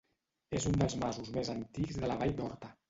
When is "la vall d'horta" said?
2.13-2.77